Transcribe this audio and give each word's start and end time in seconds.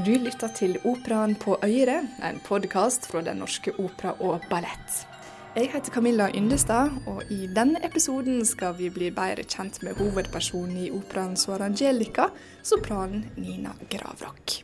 Du 0.00 0.12
lytter 0.16 0.48
til 0.56 0.78
Operaen 0.86 1.34
på 1.36 1.58
Øyre, 1.60 1.98
en 2.24 2.38
podkast 2.40 3.04
fra 3.10 3.20
Den 3.20 3.40
norske 3.42 3.72
opera 3.82 4.14
og 4.22 4.46
ballett. 4.48 5.00
Jeg 5.56 5.68
heter 5.74 5.92
Camilla 5.92 6.28
Yndestad, 6.30 6.94
og 7.10 7.26
i 7.28 7.48
denne 7.50 7.82
episoden 7.84 8.38
skal 8.46 8.78
vi 8.78 8.88
bli 8.88 9.10
bedre 9.12 9.44
kjent 9.44 9.82
med 9.82 9.98
hovedpersonen 9.98 10.78
i 10.86 10.88
operaen 10.94 11.36
Suor 11.36 11.66
Angelica, 11.66 12.30
sopranen 12.62 13.26
Nina 13.36 13.74
Gravrock. 13.90 14.62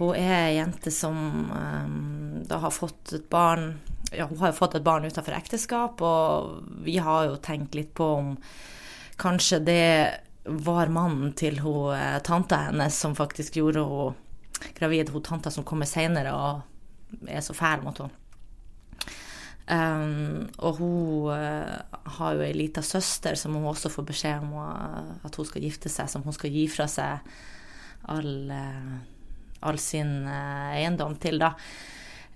Hun 0.00 0.16
er 0.16 0.34
ei 0.48 0.56
jente 0.56 0.90
som 0.90 1.22
um, 1.52 2.42
da 2.48 2.58
har 2.64 2.74
fått 2.74 3.12
et 3.20 3.30
barn 3.30 3.76
ja, 4.10 4.26
Hun 4.26 4.38
har 4.40 4.50
jo 4.50 4.60
fått 4.64 4.80
et 4.80 4.86
barn 4.86 5.06
utenfor 5.06 5.36
ekteskap, 5.36 6.02
og 6.02 6.64
vi 6.82 6.98
har 6.98 7.28
jo 7.28 7.38
tenkt 7.38 7.78
litt 7.78 7.94
på 7.94 8.14
om 8.18 8.38
kanskje 9.20 9.62
det 9.62 9.86
var 10.46 10.92
mannen 10.92 11.32
til 11.38 11.58
hun, 11.60 11.94
eh, 11.94 12.18
tanta 12.22 12.68
hennes 12.68 12.94
som 12.94 13.16
faktisk 13.18 13.58
gjorde 13.58 13.84
henne 13.84 14.72
gravid. 14.76 15.10
Hun 15.12 15.22
tanta 15.22 15.50
som 15.50 15.64
kommer 15.64 15.88
seinere 15.88 16.32
og 16.32 17.26
er 17.28 17.42
så 17.44 17.54
fæl 17.56 17.84
mot 17.84 17.98
henne. 17.98 18.22
Um, 19.66 20.46
og 20.62 20.78
hun 20.78 21.32
uh, 21.34 21.72
har 22.18 22.36
jo 22.38 22.44
ei 22.46 22.52
lita 22.54 22.84
søster 22.86 23.34
som 23.34 23.56
hun 23.58 23.66
også 23.66 23.90
får 23.90 24.04
beskjed 24.06 24.44
om 24.44 24.52
uh, 24.54 25.16
at 25.26 25.34
hun 25.34 25.48
skal 25.48 25.64
gifte 25.66 25.90
seg, 25.90 26.06
som 26.06 26.22
hun 26.22 26.36
skal 26.36 26.54
gi 26.54 26.68
fra 26.70 26.86
seg 26.86 27.26
all, 28.14 28.46
uh, 28.46 28.92
all 29.66 29.80
sin 29.82 30.20
eiendom 30.30 31.18
til, 31.18 31.42
da. 31.42 31.56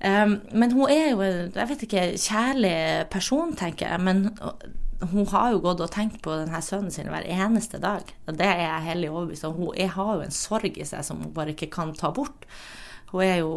Um, 0.03 0.41
men 0.59 0.75
hun 0.75 0.91
er 0.91 1.13
jo, 1.13 1.23
jeg 1.23 1.71
vet 1.71 1.87
ikke, 1.87 2.05
kjærlig 2.19 2.77
person, 3.15 3.55
tenker 3.55 3.93
jeg. 3.93 4.03
Men 4.03 4.27
hun 5.01 5.27
har 5.33 5.55
jo 5.55 5.63
gått 5.65 5.81
og 5.81 5.93
tenkt 5.95 6.21
på 6.25 6.35
denne 6.43 6.61
sønnen 6.65 6.93
sin 6.93 7.09
hver 7.09 7.25
eneste 7.25 7.81
dag. 7.81 8.05
Og 8.29 8.37
det 8.37 8.47
er 8.47 8.61
jeg 8.67 8.87
hellig 8.91 9.11
overbevist 9.13 9.47
om. 9.49 9.57
Hun 9.57 9.79
jeg 9.79 9.95
har 9.95 10.13
jo 10.17 10.27
en 10.27 10.35
sorg 10.35 10.77
i 10.77 10.87
seg 10.87 11.05
som 11.07 11.23
hun 11.25 11.33
bare 11.37 11.55
ikke 11.55 11.71
kan 11.73 11.95
ta 11.97 12.13
bort. 12.15 12.45
Hun 13.11 13.25
er 13.25 13.41
jo 13.41 13.55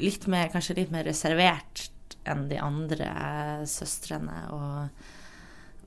litt 0.00 0.26
mer, 0.30 0.48
kanskje 0.52 0.80
litt 0.80 0.92
mer 0.94 1.06
reservert 1.06 1.84
enn 2.28 2.48
de 2.48 2.58
andre 2.62 3.10
søstrene. 3.68 4.38
Og, 4.56 5.02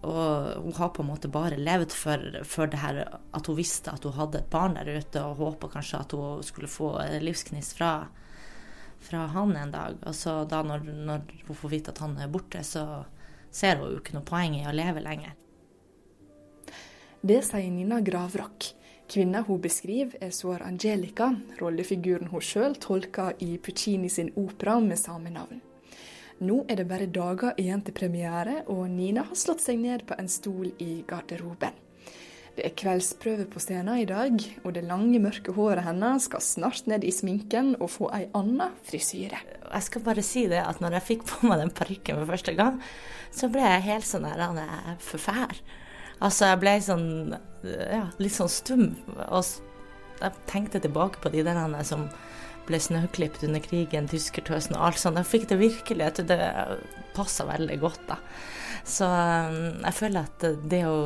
og 0.05 0.61
hun 0.67 0.77
har 0.77 0.91
på 0.93 1.03
en 1.03 1.09
måte 1.09 1.31
bare 1.31 1.59
levd 1.59 1.95
for, 1.97 2.41
for, 2.47 2.69
det 2.69 2.83
her 2.83 3.01
at 3.09 3.49
hun 3.49 3.57
visste 3.57 3.93
at 3.93 4.05
hun 4.05 4.15
hadde 4.17 4.43
et 4.43 4.51
barn 4.53 4.77
der 4.77 4.93
ute, 4.93 5.23
og 5.25 5.41
håpa 5.41 5.71
kanskje 5.73 6.03
at 6.05 6.15
hun 6.17 6.45
skulle 6.45 6.69
få 6.69 6.93
livsgnist 7.23 7.79
fra, 7.79 7.95
fra 9.01 9.25
han 9.33 9.57
en 9.57 9.73
dag. 9.73 9.97
Og 10.05 10.15
så 10.17 10.43
da 10.45 10.61
når, 10.65 10.85
når 11.09 11.25
hun 11.47 11.59
får 11.63 11.73
vite 11.73 11.95
at 11.95 12.03
han 12.05 12.15
er 12.21 12.29
borte, 12.31 12.61
så 12.67 12.85
ser 13.51 13.79
hun 13.79 13.91
jo 13.91 14.01
ikke 14.01 14.15
noe 14.17 14.27
poeng 14.27 14.57
i 14.57 14.65
å 14.67 14.75
leve 14.75 15.03
lenger. 15.03 15.35
Det 17.21 17.41
sier 17.45 17.69
Nina 17.69 17.99
Gravrock. 18.01 18.71
Kvinna 19.11 19.41
hun 19.43 19.59
beskriver, 19.61 20.15
er 20.23 20.31
Suor 20.31 20.63
Angelica, 20.63 21.27
rollefiguren 21.59 22.31
hun 22.31 22.41
sjøl 22.41 22.77
tolker 22.79 23.35
i 23.43 23.57
Puccini 23.59 24.09
sin 24.09 24.31
opera 24.39 24.77
med 24.79 24.97
samme 24.97 25.33
navn. 25.35 25.59
Nå 26.41 26.63
er 26.71 26.79
det 26.79 26.87
bare 26.89 27.09
dager 27.11 27.59
igjen 27.61 27.83
til 27.85 27.93
premiere, 27.93 28.63
og 28.71 28.87
Nina 28.89 29.27
har 29.27 29.37
slått 29.37 29.61
seg 29.61 29.77
ned 29.83 30.07
på 30.09 30.15
en 30.17 30.31
stol 30.31 30.71
i 30.81 31.03
garderoben. 31.07 31.75
Det 32.51 32.65
er 32.67 32.73
kveldsprøve 32.75 33.45
på 33.47 33.61
scenen 33.63 34.01
i 34.01 34.07
dag, 34.07 34.35
og 34.65 34.73
det 34.75 34.83
lange, 34.83 35.21
mørke 35.23 35.53
håret 35.55 35.85
hennes 35.85 36.25
skal 36.27 36.43
snart 36.43 36.89
ned 36.91 37.05
i 37.07 37.13
sminken 37.15 37.77
og 37.79 37.93
få 37.93 38.09
ei 38.11 38.25
anna 38.35 38.67
frisyre. 38.87 39.39
Jeg 39.71 39.85
skal 39.87 40.03
bare 40.03 40.25
si 40.25 40.43
det 40.51 40.59
at 40.59 40.81
når 40.83 40.97
jeg 40.97 41.07
fikk 41.07 41.23
på 41.29 41.47
meg 41.47 41.61
den 41.63 41.71
parykken 41.71 42.19
for 42.19 42.33
første 42.33 42.55
gang, 42.57 42.81
så 43.31 43.47
ble 43.51 43.63
jeg 43.63 43.87
helt 43.87 44.07
sånn 44.07 44.27
der 44.27 44.99
forfær. 44.99 45.61
Altså, 46.21 46.51
jeg 46.51 46.59
ble 46.61 46.75
sånn 46.83 47.07
ja, 47.63 48.03
litt 48.21 48.35
sånn 48.35 48.51
stum. 48.51 48.83
Og 49.31 49.47
jeg 50.21 50.43
tenkte 50.51 50.83
tilbake 50.83 51.23
på 51.23 51.31
de 51.33 51.45
der 51.47 51.61
som 51.87 52.09
ble 52.71 52.79
snøklipt 52.81 53.43
under 53.47 53.61
krigen, 53.63 54.09
tyskertøsen 54.09 54.77
og 54.77 54.87
alt 54.87 55.01
sånt. 55.01 55.19
Jeg 55.19 55.29
fikk 55.29 55.49
det 55.51 55.59
virkelig 55.61 56.07
at 56.07 56.23
det 56.31 56.39
passa 57.15 57.45
veldig 57.49 57.77
godt, 57.83 58.01
da. 58.09 58.17
Så 58.87 59.05
um, 59.05 59.83
jeg 59.83 59.93
føler 59.93 60.25
at 60.25 60.47
det 60.71 60.81
å 60.89 60.97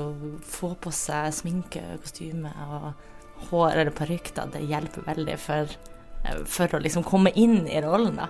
få 0.47 0.75
på 0.79 0.93
seg 0.95 1.33
sminke, 1.35 1.83
kostyme 2.05 2.53
og 2.69 3.49
hår 3.49 3.81
eller 3.81 3.95
parykk, 3.95 4.31
det 4.53 4.63
hjelper 4.63 5.09
veldig 5.09 5.35
for, 5.41 5.75
for 6.47 6.77
å 6.77 6.81
liksom 6.81 7.03
komme 7.07 7.33
inn 7.35 7.65
i 7.67 7.81
rollen, 7.83 8.21
da. 8.21 8.29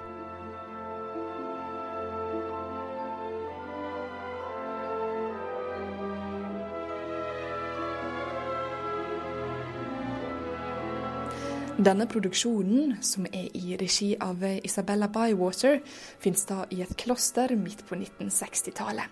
Denne 11.86 12.08
produksjonen, 12.10 12.96
som 13.06 13.28
er 13.30 13.52
i 13.54 13.76
regi 13.78 14.16
av 14.24 14.42
Isabella 14.66 15.06
Bywater, 15.12 15.84
finnes 16.24 16.46
da 16.50 16.64
i 16.74 16.80
et 16.82 16.96
kloster 16.98 17.52
midt 17.60 17.84
på 17.86 17.98
1960-tallet. 18.00 19.12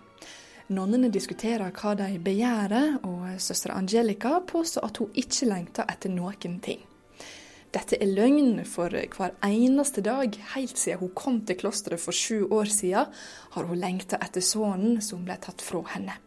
Nonnene 0.73 1.11
diskuterer 1.13 1.69
hva 1.75 1.91
de 1.99 2.17
begjærer, 2.23 2.95
og 3.05 3.35
søster 3.37 3.75
Angelica 3.75 4.39
påstår 4.49 4.87
at 4.87 4.97
hun 5.03 5.13
ikke 5.13 5.51
lengter 5.51 5.85
etter 5.91 6.15
noen 6.15 6.57
ting. 6.65 6.81
Dette 7.73 7.99
er 8.01 8.09
løgn, 8.09 8.63
for 8.65 8.89
hver 8.89 9.37
eneste 9.45 10.01
dag 10.05 10.33
helt 10.55 10.77
siden 10.79 11.03
hun 11.03 11.13
kom 11.13 11.41
til 11.45 11.59
klosteret 11.61 12.01
for 12.01 12.15
sju 12.15 12.47
år 12.49 12.73
siden, 12.73 13.13
har 13.53 13.69
hun 13.69 13.81
lengta 13.85 14.17
etter 14.23 14.41
sønnen 14.41 15.01
som 15.01 15.27
ble 15.27 15.37
tatt 15.45 15.61
fra 15.61 15.83
henne. 15.93 16.22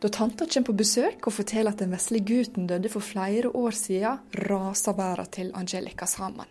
Da 0.00 0.08
tanta 0.08 0.46
kommer 0.48 0.66
på 0.66 0.76
besøk 0.80 1.26
og 1.28 1.34
forteller 1.36 1.74
at 1.74 1.82
den 1.82 1.92
vesle 1.92 2.22
gutten 2.24 2.68
døde 2.70 2.88
for 2.88 3.04
flere 3.04 3.50
år 3.52 3.74
siden, 3.76 4.22
raser 4.48 4.96
verden 4.96 5.28
til 5.36 5.50
Angelica 5.52 6.08
sammen. 6.08 6.48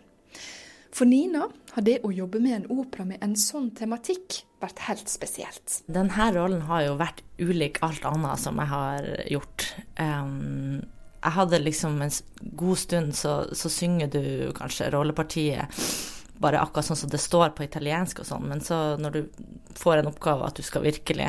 For 0.94 1.06
Nina 1.06 1.48
har 1.74 1.86
det 1.86 1.96
å 2.06 2.12
jobbe 2.14 2.38
med 2.42 2.54
en 2.60 2.68
opera 2.70 3.06
med 3.06 3.22
en 3.22 3.34
sånn 3.38 3.70
tematikk 3.74 4.40
vært 4.62 4.84
helt 4.86 5.10
spesielt. 5.10 5.80
Denne 5.90 6.28
rollen 6.34 6.62
har 6.68 6.84
jo 6.86 6.94
vært 7.00 7.24
ulik 7.40 7.80
alt 7.86 8.06
annet 8.06 8.42
som 8.42 8.58
jeg 8.62 8.70
har 8.70 9.10
gjort. 9.30 9.66
Jeg 9.98 11.34
hadde 11.38 11.62
liksom 11.62 11.98
en 12.06 12.14
god 12.58 12.82
stund 12.84 13.18
så, 13.18 13.34
så 13.50 13.70
synger 13.72 14.14
du 14.14 14.22
kanskje 14.58 14.92
rollepartiet 14.94 15.82
bare 16.40 16.62
akkurat 16.62 16.86
sånn 16.86 17.02
som 17.02 17.10
det 17.12 17.20
står 17.20 17.52
på 17.56 17.66
italiensk 17.66 18.22
og 18.22 18.30
sånn, 18.30 18.46
men 18.48 18.62
så 18.64 18.96
når 18.96 19.16
du 19.18 19.20
får 19.76 20.00
en 20.00 20.08
oppgave 20.08 20.46
at 20.46 20.56
du 20.56 20.64
skal 20.64 20.86
virkelig 20.86 21.28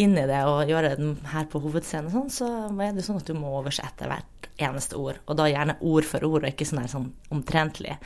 inn 0.00 0.16
i 0.18 0.26
det 0.28 0.40
og 0.48 0.70
gjøre 0.70 0.94
den 0.98 1.16
her 1.32 1.48
på 1.50 1.60
hovedscenen, 1.64 2.12
sånn, 2.12 2.30
så 2.32 2.48
er 2.82 2.94
det 2.96 3.04
sånn 3.06 3.20
at 3.20 3.28
du 3.28 3.34
må 3.38 3.52
oversette 3.60 4.08
hvert 4.10 4.48
eneste 4.62 4.98
ord. 5.00 5.20
Og 5.26 5.38
da 5.38 5.48
gjerne 5.50 5.78
ord 5.82 6.08
for 6.08 6.26
ord, 6.26 6.44
og 6.44 6.50
ikke 6.50 6.66
sånn, 6.68 6.82
her, 6.84 6.90
sånn 6.92 7.10
omtrentlig. 7.34 7.98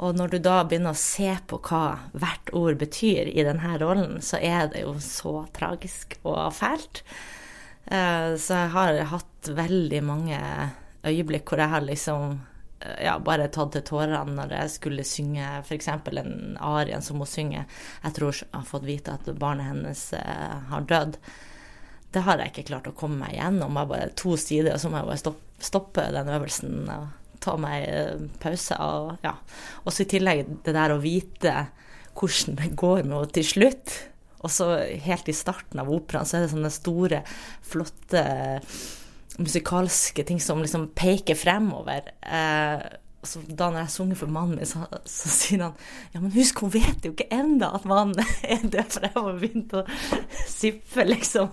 Og 0.00 0.16
når 0.16 0.32
du 0.32 0.38
da 0.40 0.62
begynner 0.64 0.96
å 0.96 1.00
se 1.00 1.34
på 1.48 1.58
hva 1.68 1.84
hvert 2.16 2.52
ord 2.56 2.78
betyr 2.80 3.28
i 3.28 3.44
denne 3.44 3.74
rollen, 3.82 4.20
så 4.24 4.40
er 4.40 4.70
det 4.72 4.86
jo 4.86 4.94
så 5.04 5.42
tragisk 5.56 6.16
og 6.22 6.54
fælt. 6.56 7.02
Eh, 7.84 8.36
så 8.40 8.62
jeg 8.62 8.72
har 8.76 9.00
hatt 9.12 9.50
veldig 9.56 10.00
mange 10.06 10.38
øyeblikk 11.04 11.48
hvor 11.48 11.60
jeg 11.60 11.72
har 11.74 11.84
liksom 11.84 12.38
ja, 12.80 13.18
bare 13.20 13.50
tatt 13.52 13.74
til 13.74 13.84
tårene 13.84 14.22
når 14.36 14.54
jeg 14.56 14.72
skulle 14.72 15.04
synge 15.04 15.44
f.eks. 15.60 15.88
en 15.90 16.56
arien 16.64 17.04
som 17.04 17.20
hun 17.20 17.28
synger 17.28 17.66
Jeg 18.04 18.16
tror 18.16 18.32
hun 18.32 18.56
har 18.56 18.66
fått 18.68 18.88
vite 18.88 19.16
at 19.18 19.28
barnet 19.36 19.68
hennes 19.68 20.04
eh, 20.16 20.58
har 20.70 20.86
dødd. 20.88 21.18
Det 22.10 22.24
har 22.26 22.40
jeg 22.40 22.52
ikke 22.54 22.68
klart 22.72 22.88
å 22.90 22.96
komme 22.96 23.20
meg 23.20 23.36
gjennom. 23.36 23.76
Jeg 23.76 23.90
bare 23.92 24.12
to 24.18 24.34
sider, 24.40 24.74
og 24.74 24.82
så 24.82 24.90
må 24.90 24.98
jeg 24.98 25.10
bare 25.10 25.22
stoppe, 25.22 25.62
stoppe 25.62 26.06
den 26.14 26.32
øvelsen 26.32 26.78
og 26.90 27.36
ta 27.44 27.56
meg 27.60 27.84
eh, 27.86 28.24
pause. 28.42 28.78
Og, 28.80 29.12
ja. 29.26 29.36
Også 29.84 30.06
i 30.06 30.10
tillegg 30.16 30.46
det 30.64 30.74
der 30.76 30.94
å 30.94 31.02
vite 31.02 31.66
hvordan 32.16 32.56
det 32.58 32.72
går 32.80 33.04
med 33.04 33.16
henne 33.18 33.34
til 33.36 33.46
slutt. 33.46 33.96
Og 34.40 34.52
så 34.52 34.70
helt 35.04 35.28
i 35.28 35.36
starten 35.36 35.82
av 35.82 35.90
operaen 35.92 36.28
så 36.28 36.38
er 36.38 36.46
det 36.46 36.54
sånne 36.54 36.72
store, 36.72 37.20
flotte 37.60 38.24
musikalske 39.38 40.24
ting 40.26 40.40
som 40.40 40.62
liksom 40.62 40.88
peker 40.96 41.38
fremover. 41.38 42.10
Eh, 42.22 42.82
så 43.22 43.42
da 43.44 43.68
når 43.68 43.82
jeg 43.82 43.92
sunger 43.92 44.16
for 44.16 44.32
mannen 44.32 44.56
min, 44.56 44.68
så, 44.68 44.86
så, 45.04 45.28
sier 45.28 45.60
han 45.66 45.74
ja, 46.14 46.22
men 46.22 46.32
husk, 46.32 46.62
hun 46.64 46.72
vet 46.72 47.04
jo 47.04 47.12
ikke 47.12 47.28
enda 47.36 47.68
at 47.76 47.84
mannen 47.88 48.22
er 48.54 48.64
død, 48.64 48.94
for 48.94 49.06
jeg 49.06 49.14
har 49.16 49.40
begynt 49.42 49.74
å 49.76 49.82
sippe 50.48 51.04
liksom 51.04 51.50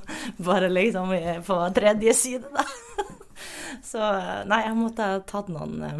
bare 0.47 0.71
liksom 0.71 1.11
på 1.47 1.59
tredje 1.75 2.15
side, 2.17 2.53
da. 2.53 2.63
Så 3.85 3.99
nei, 4.49 4.63
jeg 4.63 4.77
måtte 4.77 5.05
ha 5.05 5.17
tatt 5.27 5.51
noen 5.53 5.83
eh, 5.85 5.99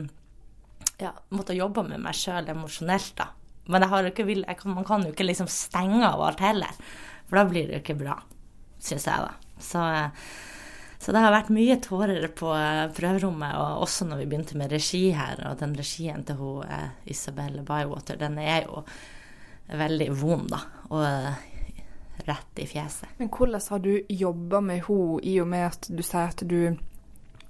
Ja, 1.04 1.12
måtte 1.36 1.54
ha 1.54 1.60
jobba 1.60 1.84
med 1.86 2.02
meg 2.02 2.16
sjøl 2.18 2.48
emosjonelt, 2.54 3.14
da. 3.20 3.30
Men 3.68 3.84
ikke, 3.84 4.72
man 4.72 4.88
kan 4.88 5.04
jo 5.04 5.12
ikke 5.12 5.28
liksom 5.28 5.50
stenge 5.52 6.08
av 6.08 6.24
alt 6.24 6.42
heller, 6.42 6.72
for 7.28 7.42
da 7.42 7.44
blir 7.50 7.68
det 7.68 7.76
jo 7.76 7.84
ikke 7.84 8.00
bra, 8.00 8.16
syns 8.80 9.06
jeg, 9.10 9.28
da. 9.28 9.60
Så 9.60 9.84
så 10.98 11.14
det 11.14 11.22
har 11.22 11.34
vært 11.34 11.52
mye 11.54 11.78
tårer 11.84 12.26
på 12.36 12.50
eh, 12.58 12.88
prøverommet, 12.96 13.54
og 13.62 13.84
også 13.86 14.08
når 14.10 14.24
vi 14.24 14.30
begynte 14.32 14.58
med 14.58 14.74
regi 14.74 15.04
her. 15.16 15.44
Og 15.50 15.60
den 15.60 15.76
regien 15.78 16.26
til 16.26 16.40
hun, 16.40 16.66
eh, 16.66 16.90
Isabel 17.14 17.62
Bywater, 17.66 18.18
den 18.20 18.40
er 18.42 18.66
jo 18.66 18.82
veldig 19.78 20.10
vond, 20.18 20.50
da. 20.52 20.64
Og 20.90 21.06
eh, 21.06 21.46
rett 22.28 22.64
i 22.64 22.66
fjeset. 22.68 23.14
Men 23.22 23.30
hvordan 23.30 23.68
har 23.70 23.84
du 23.86 23.94
jobba 24.10 24.62
med 24.72 24.84
henne, 24.88 25.22
i 25.22 25.38
og 25.44 25.50
med 25.54 25.68
at 25.70 25.90
du 25.90 26.04
sier 26.04 26.34
at 26.34 26.44
du 26.44 26.62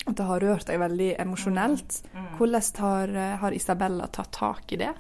At 0.08 0.16
det 0.16 0.24
har 0.24 0.40
rørt 0.40 0.70
deg 0.70 0.80
veldig 0.80 1.08
emosjonelt. 1.20 1.98
Mm. 2.14 2.28
Hvordan 2.38 2.68
har, 2.80 3.12
har, 3.42 3.52
Isabella 3.52 4.06
tatt 4.08 4.32
tak 4.32 4.72
i 4.72 4.78
det? 4.80 4.94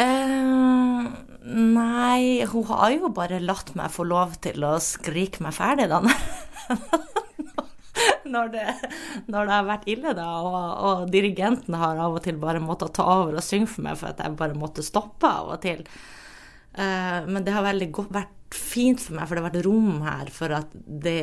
Uh, 0.00 1.04
nei, 1.44 2.46
hun 2.48 2.64
har 2.70 2.94
jo 2.94 3.10
bare 3.12 3.42
latt 3.42 3.74
meg 3.76 3.92
få 3.92 4.06
lov 4.08 4.38
til 4.40 4.64
å 4.64 4.78
skrike 4.80 5.44
meg 5.44 5.52
ferdig, 5.52 5.90
da. 5.92 6.00
når, 8.34 8.48
det, 8.54 8.66
når 9.26 9.46
det, 9.46 9.54
har 9.54 9.68
vært 9.68 9.88
ille, 9.90 10.14
da, 10.16 10.26
og, 10.40 10.58
og, 10.88 11.04
dirigenten 11.12 11.76
har 11.80 12.00
av 12.00 12.18
og 12.18 12.24
til 12.24 12.40
bare 12.40 12.62
måttet 12.62 12.94
ta 12.98 13.06
over 13.18 13.38
og 13.38 13.44
synge 13.44 13.70
for 13.72 13.86
meg 13.86 13.98
for 14.00 14.12
at 14.12 14.22
jeg 14.24 14.38
bare 14.40 14.58
måtte 14.58 14.86
stoppe 14.86 15.30
av 15.30 15.54
og 15.56 15.62
til. 15.64 15.82
Uh, 16.76 17.26
men 17.26 17.42
det 17.46 17.54
har 17.54 17.66
veldig 17.66 17.90
godt, 17.94 18.12
vært 18.14 18.36
fint 18.54 19.02
for 19.02 19.16
meg, 19.16 19.26
for 19.26 19.36
det 19.36 19.42
har 19.42 19.50
vært 19.50 19.66
rom 19.66 20.04
her 20.06 20.30
for 20.34 20.54
at 20.54 20.72
det 20.74 21.20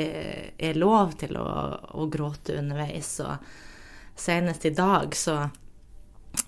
er 0.64 0.80
lov 0.80 1.16
til 1.20 1.40
å, 1.40 1.48
å 2.00 2.08
gråte 2.12 2.60
underveis. 2.60 3.14
Og 3.24 4.18
senest 4.18 4.68
i 4.68 4.74
dag 4.76 5.16
så, 5.16 5.42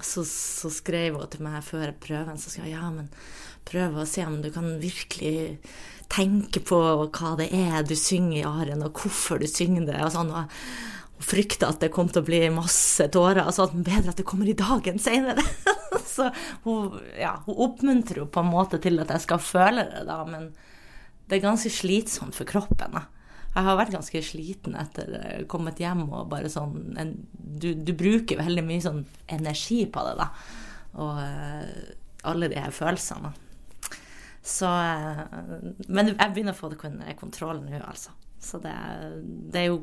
så, 0.01 0.23
så, 0.25 0.71
skrev 0.73 1.17
hun 1.19 1.29
til 1.31 1.45
meg 1.45 1.63
før 1.65 1.93
prøven 2.01 2.39
så 2.39 2.51
skrev 2.51 2.67
hun, 2.67 2.73
ja, 2.73 2.91
men 2.93 3.09
prøv 3.69 3.99
å 3.99 4.07
se 4.09 4.25
om 4.25 4.39
du 4.43 4.49
kan 4.53 4.77
virkelig 4.81 5.59
tenke 6.09 6.61
på 6.65 6.79
hva 6.79 7.35
det 7.37 7.49
er 7.53 7.83
du 7.85 7.95
synger 7.97 8.39
i 8.39 8.47
arien, 8.47 8.85
og 8.85 8.97
hvorfor 8.97 9.41
du 9.41 9.47
synger 9.49 9.85
det. 9.91 9.99
og 10.05 10.13
sånn, 10.15 10.31
og 10.33 10.49
hun 11.19 11.27
frykta 11.29 11.69
at 11.69 11.81
det 11.83 11.91
kom 11.93 12.09
til 12.09 12.23
å 12.23 12.27
bli 12.27 12.41
masse 12.53 13.09
tårer. 13.11 13.43
Altså 13.43 13.67
at 13.67 13.75
bedre 13.75 14.13
at 14.13 14.19
det 14.21 14.27
kommer 14.27 14.49
i 14.49 14.57
dag 14.57 14.87
enn 14.87 15.01
senere. 15.01 15.43
så 16.15 16.29
hun, 16.63 16.97
ja, 17.19 17.35
hun 17.45 17.61
oppmuntrer 17.67 18.23
jo 18.23 18.29
på 18.31 18.43
en 18.43 18.51
måte 18.51 18.79
til 18.81 19.01
at 19.03 19.11
jeg 19.13 19.25
skal 19.27 19.43
føle 19.43 19.85
det, 19.91 20.05
da, 20.07 20.21
men 20.27 20.49
det 21.29 21.37
er 21.37 21.45
ganske 21.45 21.71
slitsomt 21.73 22.37
for 22.37 22.49
kroppen. 22.49 22.95
Da. 22.95 23.05
Jeg 23.53 23.65
har 23.67 23.77
vært 23.77 23.93
ganske 23.93 24.23
sliten 24.25 24.77
etter 24.79 25.43
kommet 25.51 25.81
hjem 25.81 26.07
og 26.07 26.29
bare 26.31 26.49
sånn 26.51 26.95
en, 27.01 27.13
du, 27.49 27.71
du, 27.73 27.93
bruker 27.97 28.39
veldig 28.39 28.63
mye 28.65 28.83
sånn 28.83 29.03
energi 29.31 29.83
på 29.89 30.03
det, 30.07 30.15
da. 30.19 30.29
Og 30.99 31.21
uh, 31.21 31.69
alle 32.29 32.49
de 32.51 32.59
her 32.59 32.73
følelsene. 32.75 33.31
Så 34.45 34.69
uh, 34.69 35.23
Men 35.87 36.13
jeg 36.13 36.33
begynner 36.33 36.55
å 36.55 36.59
få 36.59 36.71
det 36.73 36.79
kontroll 37.19 37.63
nå, 37.65 37.79
altså. 37.81 38.15
Så 38.39 38.61
det, 38.63 38.73
det, 39.51 39.65
er 39.65 39.71
jo, 39.71 39.81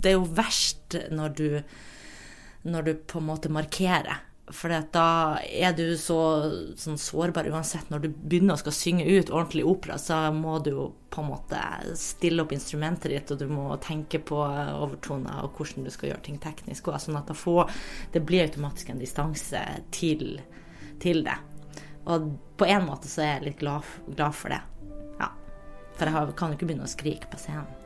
det 0.00 0.12
er 0.12 0.16
jo 0.16 0.28
verst 0.36 0.96
når 1.12 1.34
du 1.36 1.48
når 2.62 2.84
du 2.86 2.92
på 3.10 3.18
en 3.18 3.26
måte 3.26 3.50
markerer 3.50 4.22
for 4.50 4.74
da 4.92 5.38
er 5.46 5.74
du 5.76 5.94
så 5.96 6.18
sånn 6.78 6.98
sårbar 6.98 7.46
uansett. 7.52 7.88
Når 7.92 8.02
du 8.02 8.08
begynner 8.10 8.56
å 8.56 8.60
skal 8.60 8.74
synge 8.74 9.06
ut 9.06 9.30
ordentlig 9.30 9.64
opera, 9.68 9.98
så 10.02 10.18
må 10.34 10.56
du 10.64 10.72
jo 10.72 10.86
på 11.12 11.22
en 11.22 11.30
måte 11.30 11.60
stille 11.98 12.42
opp 12.42 12.54
instrumentet 12.56 13.12
ditt, 13.12 13.30
og 13.30 13.38
du 13.38 13.46
må 13.52 13.68
tenke 13.84 14.18
på 14.18 14.40
overtoner 14.42 15.44
og 15.44 15.58
hvordan 15.58 15.86
du 15.86 15.92
skal 15.94 16.10
gjøre 16.10 16.26
ting 16.26 16.40
teknisk. 16.42 16.90
Også, 16.90 17.06
sånn 17.06 17.20
at 17.20 17.30
da 17.30 17.36
får, 17.38 17.70
det 18.14 18.24
blir 18.26 18.46
automatisk 18.46 18.90
en 18.90 19.02
distanse 19.02 19.62
til, 19.94 20.40
til, 21.02 21.22
det. 21.28 21.38
Og 22.10 22.32
på 22.58 22.66
en 22.66 22.88
måte 22.88 23.10
så 23.10 23.22
er 23.22 23.36
jeg 23.36 23.46
litt 23.52 23.62
glad, 23.62 23.86
glad 24.10 24.34
for 24.36 24.56
det. 24.56 24.62
Ja. 25.20 25.30
For 25.94 26.10
jeg 26.10 26.34
kan 26.40 26.50
jo 26.50 26.58
ikke 26.58 26.72
begynne 26.72 26.90
å 26.90 26.96
skrike 26.96 27.30
på 27.30 27.40
scenen. 27.40 27.81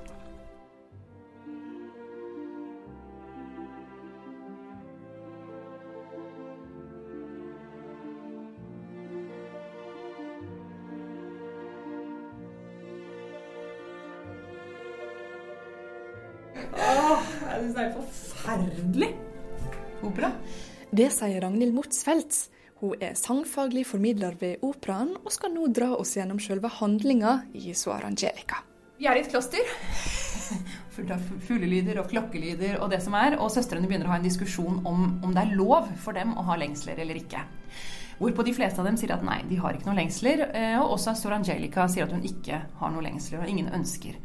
Det 20.96 21.10
sier 21.12 21.42
Ragnhild 21.42 21.74
Motsfeldt. 21.76 22.36
Hun 22.80 22.94
er 23.04 23.16
sangfaglig 23.18 23.82
formidler 23.84 24.36
ved 24.40 24.62
operaen, 24.64 25.10
og 25.18 25.32
skal 25.34 25.52
nå 25.52 25.66
dra 25.74 25.90
oss 25.98 26.14
gjennom 26.16 26.38
selve 26.40 26.70
handlinga 26.72 27.34
i 27.58 27.74
Suar 27.76 28.06
Angelica. 28.08 28.62
Vi 28.96 29.08
er 29.10 29.18
i 29.18 29.24
et 29.24 29.28
kloster. 29.28 29.60
Fullt 30.96 31.12
av 31.12 31.26
fuglelyder 31.44 32.00
og 32.00 32.08
klokkelyder 32.14 32.78
og 32.78 32.94
det 32.94 33.02
som 33.04 33.16
er. 33.18 33.36
Og 33.36 33.52
søstrene 33.52 33.90
begynner 33.90 34.08
å 34.08 34.14
ha 34.14 34.20
en 34.22 34.24
diskusjon 34.24 34.80
om 34.88 35.04
om 35.20 35.36
det 35.36 35.42
er 35.42 35.52
lov 35.58 35.90
for 36.00 36.16
dem 36.16 36.32
å 36.32 36.46
ha 36.48 36.56
lengsler 36.62 37.02
eller 37.04 37.20
ikke. 37.20 37.44
Hvorpå 38.16 38.46
de 38.46 38.56
fleste 38.56 38.80
av 38.80 38.88
dem 38.88 38.96
sier 38.96 39.12
at 39.12 39.24
nei, 39.26 39.42
de 39.50 39.60
har 39.60 39.76
ikke 39.76 39.90
noen 39.90 40.00
lengsler. 40.00 40.46
Eh, 40.48 40.78
og 40.80 40.94
også 40.94 41.12
Sor 41.18 41.36
Angelica 41.36 41.84
sier 41.92 42.08
at 42.08 42.16
hun 42.16 42.24
ikke 42.24 42.62
har 42.80 42.94
noen 42.94 43.10
lengsler 43.10 43.44
og 43.44 43.52
ingen 43.52 43.68
ønsker. 43.76 44.16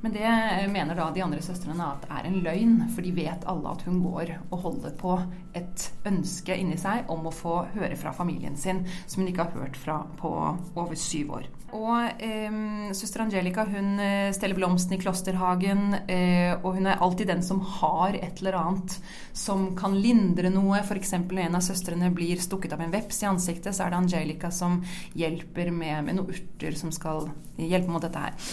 Men 0.00 0.14
det 0.14 0.30
mener 0.70 0.94
da 0.94 1.08
de 1.10 1.22
andre 1.24 1.42
søstrene 1.42 1.82
at 1.82 2.06
er 2.20 2.28
en 2.28 2.38
løgn, 2.44 2.76
for 2.94 3.02
de 3.02 3.10
vet 3.16 3.46
alle 3.50 3.72
at 3.72 3.82
hun 3.88 3.98
går 4.04 4.30
og 4.38 4.58
holder 4.62 4.94
på 4.98 5.16
et 5.58 5.88
ønske 6.06 6.54
inni 6.54 6.78
seg 6.78 7.10
om 7.10 7.26
å 7.26 7.34
få 7.34 7.60
høre 7.74 7.98
fra 7.98 8.14
familien 8.14 8.56
sin, 8.56 8.84
som 9.06 9.24
hun 9.24 9.32
ikke 9.32 9.48
har 9.48 9.64
hørt 9.64 9.78
fra 9.78 10.02
på 10.20 10.30
over 10.78 10.94
syv 10.98 11.34
år. 11.40 11.48
Og 11.76 12.22
eh, 12.24 12.54
søster 12.96 13.26
Angelica 13.26 13.66
hun 13.68 13.98
eh, 14.00 14.30
steller 14.32 14.56
blomsten 14.56 14.94
i 14.96 15.00
klosterhagen, 15.02 15.98
eh, 16.06 16.54
og 16.62 16.78
hun 16.78 16.88
er 16.88 17.02
alltid 17.04 17.28
den 17.28 17.42
som 17.44 17.60
har 17.60 18.16
et 18.16 18.40
eller 18.40 18.56
annet 18.56 18.96
som 19.36 19.72
kan 19.76 19.98
lindre 19.98 20.48
noe. 20.54 20.80
F.eks. 20.80 21.16
når 21.18 21.44
en 21.44 21.58
av 21.58 21.66
søstrene 21.66 22.12
blir 22.14 22.40
stukket 22.40 22.72
av 22.72 22.86
en 22.86 22.94
veps 22.94 23.24
i 23.26 23.28
ansiktet, 23.28 23.74
så 23.74 23.84
er 23.84 23.92
det 23.92 24.00
Angelica 24.00 24.54
som 24.54 24.80
hjelper 25.18 25.74
med, 25.74 26.06
med 26.06 26.20
noen 26.20 26.32
urter 26.32 26.78
som 26.78 26.94
skal 26.94 27.26
hjelpe 27.58 27.90
mot 27.90 28.06
dette 28.06 28.28
her. 28.28 28.52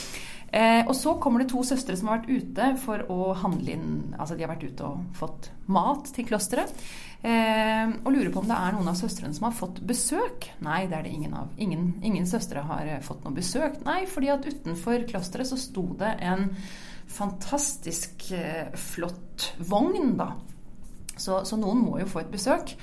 Eh, 0.56 0.82
og 0.88 0.94
så 0.96 1.18
kommer 1.20 1.44
det 1.44 1.50
to 1.52 1.64
søstre 1.68 1.98
som 2.00 2.08
har 2.08 2.22
vært 2.22 2.32
ute 2.32 2.68
for 2.80 3.02
å 3.12 3.34
handle 3.36 3.74
inn 3.74 3.90
Altså 4.16 4.38
de 4.38 4.46
har 4.46 4.54
vært 4.54 4.70
ute 4.70 4.88
og 4.88 5.18
fått 5.18 5.50
mat 5.68 6.08
til 6.16 6.28
klosteret. 6.30 6.72
Eh, 7.26 7.92
og 8.06 8.12
lurer 8.14 8.32
på 8.32 8.40
om 8.44 8.48
det 8.48 8.56
er 8.56 8.76
noen 8.76 8.88
av 8.92 8.96
søstrene 9.00 9.36
som 9.36 9.50
har 9.50 9.58
fått 9.58 9.82
besøk. 9.88 10.48
Nei, 10.64 10.86
det 10.88 11.00
er 11.00 11.08
det 11.08 11.14
ingen 11.18 11.36
av. 11.36 11.52
Ingen, 11.60 11.88
ingen 12.06 12.28
søstre 12.30 12.64
har 12.70 12.88
eh, 12.88 13.04
fått 13.04 13.26
noe 13.26 13.36
besøk. 13.36 13.82
Nei, 13.88 14.04
fordi 14.08 14.32
at 14.32 14.48
utenfor 14.48 15.08
klosteret 15.10 15.50
så 15.50 15.60
sto 15.60 15.90
det 16.00 16.16
en 16.24 16.52
fantastisk 17.12 18.30
eh, 18.36 18.72
flott 18.80 19.52
vogn, 19.60 20.16
da. 20.20 20.32
Så, 21.18 21.40
så, 21.48 21.58
noen 21.60 21.80
må 21.86 22.00
jo 22.02 22.10
få 22.12 22.22
et 22.24 22.32
besøk. 22.34 22.76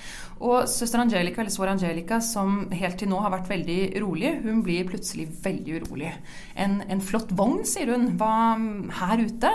Og 0.42 0.64
søster 0.70 1.02
Angelica, 1.02 1.42
eller 1.42 1.54
svår 1.54 1.74
Angelica, 1.74 2.18
som 2.24 2.64
helt 2.72 2.98
til 2.98 3.10
nå 3.12 3.20
har 3.22 3.34
vært 3.34 3.50
veldig 3.52 3.78
rolig, 4.02 4.34
hun 4.42 4.64
blir 4.66 4.88
plutselig 4.88 5.28
veldig 5.44 5.82
urolig. 5.82 6.10
En, 6.58 6.80
en 6.88 7.04
flott 7.04 7.30
vogn, 7.36 7.62
sier 7.68 7.92
hun, 7.92 8.14
var 8.20 8.60
her 9.02 9.22
ute. 9.22 9.52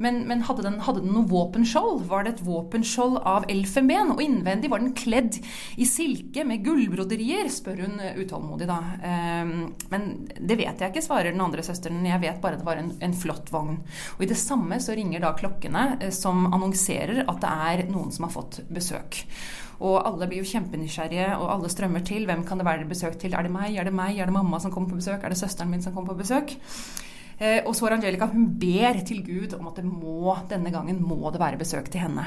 Men, 0.00 0.22
men 0.24 0.40
hadde, 0.48 0.64
den, 0.64 0.78
hadde, 0.80 1.02
den, 1.04 1.12
noe 1.12 1.28
våpenskjold? 1.28 2.06
Var 2.08 2.24
det 2.24 2.32
et 2.32 2.42
våpenskjold 2.46 3.18
av 3.28 3.44
elfenben? 3.52 4.14
Og 4.14 4.22
innvendig 4.24 4.70
var 4.72 4.80
den 4.80 4.94
kledd 4.96 5.36
i 5.76 5.84
silke 5.88 6.46
med 6.48 6.64
gullbroderier, 6.64 7.50
spør 7.52 7.82
hun 7.84 8.00
utålmodig 8.16 8.68
da. 8.70 8.78
Um, 9.04 9.52
men 9.92 10.06
det 10.38 10.56
vet 10.56 10.80
jeg 10.80 10.94
ikke, 10.94 11.04
svarer 11.04 11.34
den 11.34 11.44
andre 11.44 11.64
søsteren. 11.66 12.00
Jeg 12.08 12.22
vet 12.24 12.40
bare 12.40 12.56
det 12.56 12.68
var 12.68 12.80
en, 12.80 12.94
en 13.04 13.16
flott 13.16 13.52
vogn. 13.52 13.76
Og 14.16 14.24
i 14.24 14.30
det 14.30 14.40
samme 14.40 14.80
så 14.80 14.96
ringer 14.96 15.20
da 15.20 15.34
klokkene 15.36 15.84
eh, 15.98 16.14
som 16.16 16.48
annonserer 16.48 17.26
at 17.26 17.44
det 17.44 17.52
er 17.68 17.84
noen 17.92 18.08
som 18.14 18.19
har 18.26 18.34
fått 18.34 18.60
besøk. 18.72 19.22
Og 19.80 19.96
alle 20.04 20.28
blir 20.28 20.42
jo 20.42 20.50
kjempenysgjerrige, 20.50 21.28
og 21.38 21.52
alle 21.54 21.70
strømmer 21.72 22.04
til. 22.04 22.26
Hvem 22.28 22.44
kan 22.48 22.60
det 22.60 22.66
være 22.68 22.88
besøk 22.88 23.16
til? 23.20 23.34
Er 23.34 23.46
det 23.46 23.52
meg? 23.54 23.76
Er 23.76 23.88
det 23.88 23.94
meg? 23.96 24.18
Er 24.18 24.28
det 24.28 24.36
mamma 24.36 24.60
som 24.60 24.72
kommer 24.74 24.92
på 24.92 25.00
besøk? 25.00 25.24
Er 25.24 25.32
det 25.32 25.40
søsteren 25.40 25.72
min 25.72 25.82
som 25.82 25.94
kommer 25.96 26.12
på 26.12 26.20
besøk? 26.20 26.58
Eh, 27.40 27.62
og 27.64 27.72
Sår 27.76 27.96
Angelica 27.96 28.28
hun 28.28 28.50
ber 28.60 29.00
til 29.08 29.22
Gud 29.24 29.54
om 29.56 29.70
at 29.70 29.80
det 29.80 29.86
må, 29.88 30.34
denne 30.50 30.72
gangen 30.74 31.00
må 31.00 31.32
det 31.32 31.40
være 31.40 31.60
besøk 31.60 31.88
til 31.88 32.04
henne. 32.04 32.26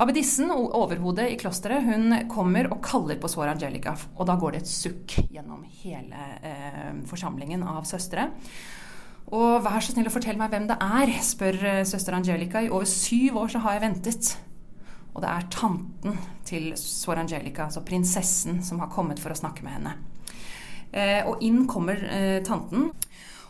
Abbedissen, 0.00 0.48
overhodet 0.48 1.26
i 1.28 1.36
klosteret, 1.36 1.84
hun 1.84 2.14
kommer 2.30 2.70
og 2.72 2.80
kaller 2.80 3.18
på 3.20 3.28
Sora 3.28 3.52
Angelica. 3.52 3.92
Og 4.16 4.24
da 4.30 4.38
går 4.40 4.56
det 4.56 4.62
et 4.62 4.70
sukk 4.70 5.18
gjennom 5.28 5.66
hele 5.82 6.28
eh, 6.40 6.92
forsamlingen 7.10 7.66
av 7.68 7.84
søstre. 7.84 8.30
Og 9.30 9.60
vær 9.62 9.82
så 9.84 9.92
snill 9.92 10.08
å 10.08 10.14
fortelle 10.14 10.40
meg 10.40 10.54
hvem 10.54 10.70
det 10.70 10.78
er, 10.80 11.12
spør 11.22 11.60
eh, 11.60 11.82
søster 11.84 12.16
Angelica. 12.16 12.64
I 12.64 12.72
over 12.72 12.88
syv 12.88 13.42
år 13.42 13.52
så 13.52 13.60
har 13.66 13.76
jeg 13.76 13.84
ventet. 13.90 14.32
Og 15.14 15.22
det 15.24 15.30
er 15.30 15.48
tanten 15.52 16.18
til 16.46 16.70
Sor 16.78 17.18
Angelica, 17.20 17.66
altså 17.66 17.82
prinsessen, 17.86 18.60
som 18.62 18.80
har 18.82 18.92
kommet 18.92 19.20
for 19.22 19.34
å 19.34 19.38
snakke 19.38 19.66
med 19.66 19.78
henne. 19.78 19.96
Eh, 20.90 21.22
og 21.26 21.42
inn 21.46 21.64
kommer 21.70 22.02
eh, 22.10 22.38
tanten. 22.46 22.90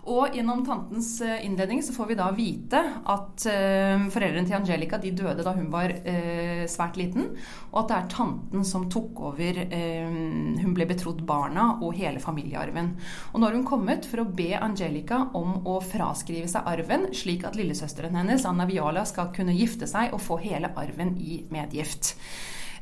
Og 0.09 0.33
gjennom 0.33 0.63
tantens 0.65 1.11
eh, 1.21 1.43
innledning 1.45 1.83
så 1.85 1.93
får 1.93 2.09
vi 2.09 2.17
da 2.17 2.31
vite 2.33 2.81
at 2.81 3.45
uh, 3.51 4.07
foreldrene 4.13 4.49
til 4.49 4.57
Angelica 4.57 4.99
de 5.01 5.13
døde 5.17 5.45
da 5.45 5.53
hun 5.57 5.69
var 5.73 5.93
uh, 5.93 6.63
svært 6.71 6.97
liten, 6.97 7.35
og 7.71 7.83
at 7.83 7.91
det 7.91 7.99
er 7.99 8.09
tanten 8.15 8.65
som 8.67 8.87
tok 8.91 9.21
over 9.31 9.59
Hun 9.61 10.73
ble 10.75 10.87
betrodd 10.89 11.21
barna 11.27 11.67
og 11.85 11.95
hele 11.99 12.21
familiearven. 12.23 12.93
Og 13.33 13.41
nå 13.41 13.49
har 13.49 13.57
hun 13.57 13.67
kommet 13.67 14.07
for 14.09 14.23
å 14.23 14.29
be 14.29 14.53
Angelica 14.59 15.23
om 15.37 15.67
å 15.69 15.79
fraskrive 15.85 16.49
seg 16.51 16.67
arven, 16.69 17.11
slik 17.17 17.45
at 17.49 17.59
lillesøsteren 17.59 18.17
hennes, 18.19 18.47
Anna 18.49 18.67
Viala, 18.69 19.05
skal 19.09 19.33
kunne 19.37 19.57
gifte 19.57 19.89
seg 19.91 20.15
og 20.17 20.25
få 20.25 20.41
hele 20.43 20.73
arven 20.81 21.15
i 21.21 21.43
medgift. 21.53 22.15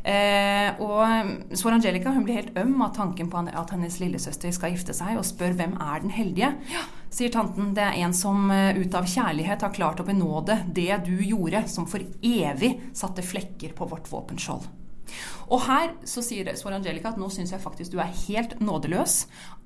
Eh, 0.08 0.78
og 0.80 1.56
Sor 1.58 1.74
Angelica 1.76 2.14
hun 2.14 2.24
blir 2.24 2.38
helt 2.38 2.56
øm 2.56 2.78
av 2.86 2.94
tanken 2.96 3.28
på 3.28 3.42
at 3.44 3.74
hennes 3.74 3.98
lillesøster 4.00 4.54
skal 4.56 4.72
gifte 4.72 4.96
seg, 4.96 5.18
og 5.18 5.26
spør 5.28 5.56
hvem 5.58 5.76
er 5.76 6.04
den 6.04 6.14
heldige. 6.14 6.54
Ja, 6.72 6.86
sier 7.12 7.32
tanten, 7.34 7.74
det 7.76 7.84
er 7.84 8.00
en 8.06 8.16
som 8.16 8.48
eh, 8.54 8.78
ut 8.78 8.96
av 8.96 9.08
kjærlighet 9.08 9.64
har 9.66 9.74
klart 9.76 10.00
å 10.00 10.08
benåde 10.08 10.62
det 10.76 11.02
du 11.08 11.16
gjorde, 11.20 11.66
som 11.68 11.88
for 11.90 12.04
evig 12.24 12.78
satte 12.96 13.24
flekker 13.24 13.76
på 13.76 13.88
vårt 13.90 14.08
våpenskjold. 14.12 14.77
Og 15.48 15.62
her 15.66 15.94
så 16.08 16.22
sier 16.24 16.50
Sor 16.58 16.76
Angelica 16.76 17.12
at 17.12 17.20
nå 17.20 17.30
syns 17.32 17.54
jeg 17.54 17.62
faktisk 17.62 17.94
du 17.94 18.00
er 18.02 18.12
helt 18.26 18.58
nådeløs. 18.60 19.22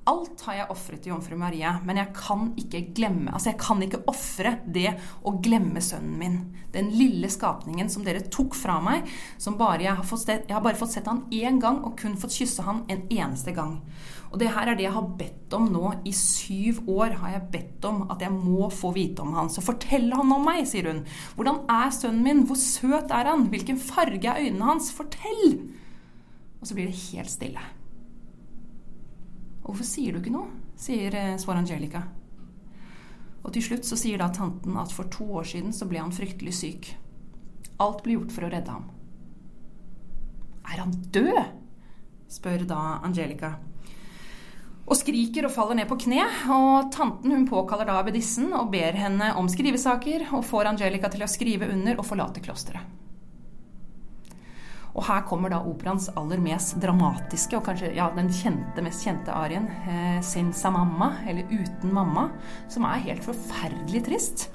Alt 0.09 0.41
har 0.47 0.57
jeg 0.57 0.71
ofret 0.73 0.99
til 1.03 1.13
jomfru 1.13 1.37
Maria, 1.39 1.77
men 1.87 1.95
jeg 2.01 2.11
kan 2.17 2.49
ikke 2.59 2.81
glemme 2.95 3.31
Altså, 3.31 3.53
jeg 3.53 3.59
kan 3.61 3.83
ikke 3.85 4.01
ofre 4.11 4.57
det 4.67 4.89
å 5.23 5.31
glemme 5.43 5.79
sønnen 5.83 6.17
min. 6.19 6.35
Den 6.73 6.89
lille 6.91 7.29
skapningen 7.31 7.91
som 7.91 8.03
dere 8.03 8.25
tok 8.27 8.57
fra 8.57 8.81
meg, 8.83 9.07
som 9.39 9.55
bare 9.59 9.85
jeg 9.85 9.95
har 9.95 10.07
fått 10.07 10.27
Jeg 10.33 10.51
har 10.51 10.63
bare 10.65 10.79
fått 10.79 10.97
sett 10.97 11.07
han 11.07 11.23
én 11.31 11.61
gang 11.63 11.79
og 11.83 11.95
kun 11.99 12.19
fått 12.19 12.35
kysse 12.35 12.67
han 12.67 12.83
en 12.91 13.07
eneste 13.07 13.55
gang. 13.55 13.79
Og 14.33 14.39
det 14.41 14.49
her 14.49 14.71
er 14.71 14.77
det 14.77 14.87
jeg 14.87 14.95
har 14.95 15.11
bedt 15.19 15.53
om 15.53 15.67
nå. 15.69 15.83
I 16.09 16.11
syv 16.17 16.81
år 16.89 17.19
har 17.21 17.35
jeg 17.35 17.49
bedt 17.53 17.85
om 17.85 18.01
at 18.09 18.23
jeg 18.25 18.33
må 18.33 18.65
få 18.73 18.89
vite 18.95 19.21
om 19.21 19.35
han. 19.37 19.51
Så 19.53 19.61
fortell 19.61 20.09
han 20.09 20.33
om 20.33 20.41
meg, 20.41 20.65
sier 20.65 20.89
hun. 20.89 21.03
Hvordan 21.37 21.61
er 21.69 21.93
sønnen 21.93 22.25
min? 22.25 22.41
Hvor 22.49 22.57
søt 22.57 23.13
er 23.13 23.29
han? 23.29 23.45
Hvilken 23.53 23.77
farge 23.77 24.25
er 24.25 24.41
øynene 24.41 24.71
hans? 24.71 24.89
Fortell! 24.97 25.59
Og 26.57 26.65
så 26.65 26.73
blir 26.73 26.89
det 26.89 26.97
helt 27.11 27.29
stille. 27.29 27.61
Hvorfor 29.63 29.85
sier 29.85 30.15
du 30.15 30.19
ikke 30.23 30.33
noe? 30.33 30.49
sier 30.83 31.13
eh, 31.15 31.35
Svar 31.39 31.59
Angelica. 31.59 32.01
Og 33.43 33.51
til 33.53 33.63
slutt 33.63 33.85
så 33.85 33.97
sier 33.99 34.17
da 34.17 34.31
tanten 34.33 34.75
at 34.81 34.91
for 34.95 35.11
to 35.13 35.27
år 35.39 35.45
siden 35.47 35.75
så 35.75 35.85
ble 35.87 36.01
han 36.01 36.15
fryktelig 36.15 36.55
syk. 36.57 36.89
Alt 37.83 38.01
ble 38.01 38.17
gjort 38.17 38.33
for 38.33 38.47
å 38.47 38.49
redde 38.51 38.73
ham. 38.73 38.89
Er 40.63 40.81
han 40.81 40.97
død? 41.13 41.59
spør 42.33 42.65
da 42.65 42.79
Angelica. 43.05 43.53
Og 44.83 44.97
skriker 44.99 45.47
og 45.47 45.53
faller 45.55 45.79
ned 45.79 45.87
på 45.87 45.99
kne. 46.05 46.25
Og 46.51 46.89
tanten 46.93 47.31
hun 47.31 47.47
påkaller 47.47 47.87
da 47.87 47.99
abbedissen 48.01 48.51
og 48.55 48.71
ber 48.73 48.97
henne 48.99 49.31
om 49.39 49.47
skrivesaker, 49.51 50.27
og 50.35 50.43
får 50.47 50.73
Angelica 50.73 51.11
til 51.13 51.23
å 51.23 51.31
skrive 51.31 51.71
under 51.71 52.01
og 52.01 52.07
forlate 52.09 52.43
klosteret. 52.43 52.99
Og 54.93 55.01
her 55.07 55.23
kommer 55.25 55.49
da 55.49 55.63
operaens 55.65 56.11
aller 56.19 56.41
mest 56.41 56.75
dramatiske, 56.81 57.57
og 57.57 57.65
kanskje 57.65 57.95
ja, 57.97 58.11
den 58.13 58.29
kjente, 58.29 58.83
mest 58.85 59.01
kjente 59.05 59.33
arien, 59.33 59.65
eh, 59.89 60.19
'Senza 60.21 60.69
mamma', 60.69 61.27
eller 61.27 61.43
'Uten 61.49 61.89
mamma', 61.91 62.29
som 62.69 62.85
er 62.85 63.01
helt 63.07 63.23
forferdelig 63.25 64.05
trist. 64.05 64.49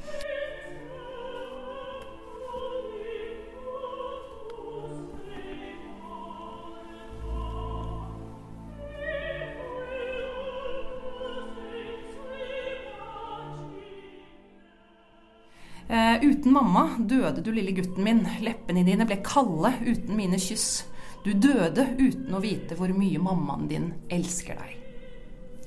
Uten 16.23 16.55
mamma 16.55 16.85
døde 16.99 17.43
du, 17.45 17.53
lille 17.55 17.75
gutten 17.77 18.05
min. 18.05 18.25
Leppene 18.45 18.85
dine 18.87 19.07
ble 19.09 19.21
kalde 19.25 19.73
uten 19.85 20.17
mine 20.17 20.41
kyss. 20.43 20.85
Du 21.25 21.33
døde 21.35 21.85
uten 21.99 22.35
å 22.35 22.43
vite 22.43 22.77
hvor 22.79 22.93
mye 22.95 23.21
mammaen 23.23 23.69
din 23.71 23.89
elsker 24.15 24.59
deg. 24.59 24.75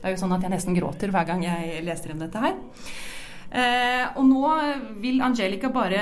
Det 0.02 0.10
er 0.10 0.16
jo 0.16 0.22
sånn 0.24 0.34
at 0.34 0.46
jeg 0.46 0.54
nesten 0.56 0.78
gråter 0.78 1.12
hver 1.14 1.28
gang 1.28 1.44
jeg 1.46 1.84
leser 1.86 2.16
om 2.16 2.24
dette 2.24 2.42
her. 2.42 2.56
Eh, 3.52 4.06
og 4.16 4.24
nå 4.30 4.48
vil 5.04 5.18
Angelica 5.20 5.68
bare 5.76 6.00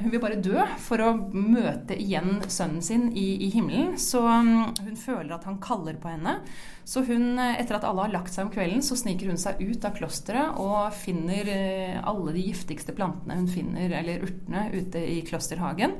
Hun 0.00 0.08
vil 0.08 0.20
bare 0.22 0.38
dø 0.40 0.62
for 0.80 1.02
å 1.04 1.10
møte 1.36 1.92
igjen 1.92 2.38
sønnen 2.48 2.80
sin 2.84 3.10
i, 3.12 3.26
i 3.44 3.50
himmelen. 3.52 3.98
Så 4.00 4.22
um, 4.24 4.70
hun 4.80 4.96
føler 4.96 5.34
at 5.36 5.44
han 5.48 5.58
kaller 5.60 5.98
på 6.00 6.08
henne. 6.14 6.38
Så 6.88 7.02
hun, 7.04 7.34
etter 7.42 7.76
at 7.76 7.84
alle 7.84 8.06
har 8.06 8.14
lagt 8.14 8.32
seg 8.32 8.46
om 8.46 8.52
kvelden, 8.54 8.80
så 8.86 8.96
sniker 8.96 9.28
hun 9.28 9.40
seg 9.40 9.60
ut 9.60 9.84
av 9.84 9.96
klosteret 9.98 10.60
og 10.62 10.94
finner 10.94 11.50
eh, 11.50 11.98
alle 11.98 12.32
de 12.36 12.46
giftigste 12.46 12.94
plantene 12.96 13.40
hun 13.40 13.50
finner, 13.50 13.90
eller 14.00 14.22
urtene, 14.24 14.68
ute 14.72 15.02
i 15.02 15.18
klosterhagen. 15.26 15.98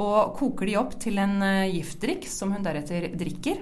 Og 0.00 0.36
koker 0.38 0.70
de 0.70 0.78
opp 0.80 0.96
til 1.02 1.20
en 1.20 1.36
eh, 1.44 1.74
giftdrikk 1.74 2.30
som 2.30 2.54
hun 2.54 2.64
deretter 2.64 3.10
drikker. 3.18 3.60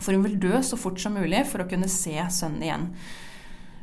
For 0.00 0.16
hun 0.16 0.26
vil 0.26 0.40
dø 0.42 0.60
så 0.64 0.76
fort 0.80 1.00
som 1.00 1.16
mulig 1.16 1.44
for 1.48 1.62
å 1.62 1.68
kunne 1.70 1.88
se 1.92 2.18
sønnen 2.34 2.66
igjen. 2.66 2.86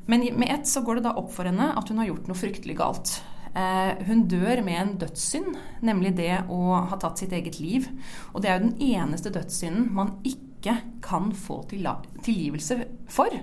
Men 0.07 0.23
med 0.39 0.51
ett 0.51 0.67
så 0.67 0.81
går 0.81 0.99
det 0.99 1.07
da 1.09 1.15
opp 1.19 1.33
for 1.35 1.47
henne 1.47 1.73
at 1.75 1.89
hun 1.91 1.99
har 2.01 2.09
gjort 2.09 2.29
noe 2.29 2.39
fryktelig 2.39 2.77
galt. 2.79 3.17
Eh, 3.57 4.05
hun 4.07 4.25
dør 4.29 4.61
med 4.63 4.79
en 4.81 4.93
dødssynd, 5.01 5.55
nemlig 5.85 6.13
det 6.19 6.33
å 6.53 6.77
ha 6.89 6.99
tatt 6.99 7.19
sitt 7.19 7.33
eget 7.35 7.59
liv. 7.59 7.89
Og 8.33 8.43
det 8.43 8.51
er 8.51 8.59
jo 8.59 8.69
den 8.69 8.93
eneste 8.93 9.33
dødssynden 9.33 9.89
man 9.97 10.17
ikke 10.27 10.77
kan 11.03 11.31
få 11.35 11.61
tilgivelse 11.71 12.79
for. 13.11 13.33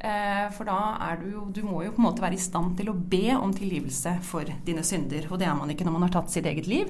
Eh, 0.00 0.46
for 0.56 0.64
da 0.64 0.78
er 1.10 1.18
du 1.20 1.26
jo 1.28 1.40
Du 1.52 1.60
må 1.66 1.82
jo 1.84 1.92
på 1.92 2.00
en 2.00 2.06
måte 2.06 2.22
være 2.24 2.38
i 2.38 2.40
stand 2.40 2.78
til 2.78 2.88
å 2.88 2.96
be 2.96 3.34
om 3.36 3.52
tilgivelse 3.52 4.16
for 4.24 4.48
dine 4.64 4.84
synder. 4.86 5.28
Og 5.30 5.38
det 5.38 5.46
er 5.46 5.58
man 5.58 5.70
ikke 5.70 5.84
når 5.84 5.98
man 5.98 6.08
har 6.08 6.14
tatt 6.16 6.32
sitt 6.32 6.48
eget 6.48 6.66
liv. 6.70 6.88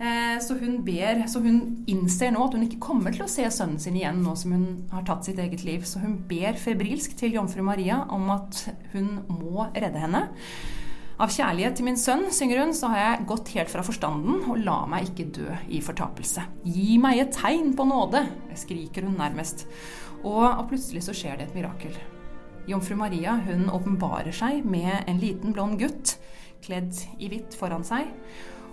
Eh, 0.00 0.38
så 0.42 0.56
hun, 0.58 0.78
ber, 0.86 1.24
så 1.30 1.42
hun 1.44 1.84
innser 1.90 2.32
nå 2.34 2.42
at 2.46 2.56
hun 2.56 2.64
ikke 2.66 2.80
kommer 2.82 3.14
til 3.14 3.26
å 3.26 3.30
se 3.30 3.44
sønnen 3.52 3.80
sin 3.82 3.96
igjen 3.98 4.22
nå 4.24 4.34
som 4.38 4.54
hun 4.56 4.66
har 4.92 5.04
tatt 5.06 5.28
sitt 5.28 5.40
eget 5.42 5.64
liv. 5.68 5.84
Så 5.88 6.02
hun 6.02 6.16
ber 6.28 6.58
febrilsk 6.58 7.16
til 7.18 7.36
jomfru 7.38 7.62
Maria 7.66 8.02
om 8.12 8.30
at 8.34 8.64
hun 8.94 9.18
må 9.30 9.68
redde 9.74 10.02
henne. 10.02 10.26
Av 11.22 11.30
kjærlighet 11.30 11.76
til 11.78 11.86
min 11.86 11.98
sønn, 12.00 12.24
synger 12.34 12.62
hun, 12.64 12.72
så 12.74 12.88
har 12.90 13.02
jeg 13.02 13.26
gått 13.30 13.52
helt 13.54 13.70
fra 13.70 13.84
forstanden 13.86 14.40
og 14.50 14.62
la 14.64 14.80
meg 14.90 15.10
ikke 15.10 15.28
dø 15.36 15.58
i 15.70 15.82
fortapelse. 15.84 16.42
Gi 16.66 16.96
meg 16.98 17.20
et 17.22 17.36
tegn 17.36 17.76
på 17.78 17.86
nåde, 17.86 18.24
skriker 18.58 19.06
hun 19.06 19.20
nærmest. 19.20 19.68
Og, 20.22 20.42
og 20.48 20.66
plutselig 20.72 21.04
så 21.06 21.14
skjer 21.14 21.38
det 21.38 21.50
et 21.50 21.54
mirakel. 21.60 21.94
Jomfru 22.66 22.96
Maria 22.98 23.36
hun 23.46 23.68
åpenbarer 23.70 24.34
seg 24.34 24.66
med 24.66 25.04
en 25.10 25.20
liten 25.22 25.54
blond 25.54 25.78
gutt 25.82 26.16
kledd 26.62 26.94
i 27.18 27.30
hvitt 27.30 27.56
foran 27.58 27.84
seg. 27.86 28.10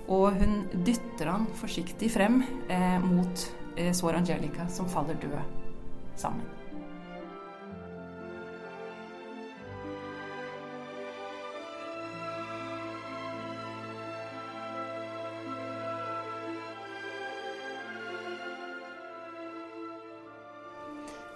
Og 0.10 0.40
hun 0.42 0.64
dytter 0.86 1.30
han 1.30 1.46
forsiktig 1.60 2.10
frem 2.16 2.42
eh, 2.70 2.98
mot 3.04 3.46
eh, 3.78 3.92
Sår 3.94 4.22
Angelica, 4.22 4.66
som 4.74 4.90
faller 4.90 5.20
død 5.22 5.38
sammen. 6.18 6.59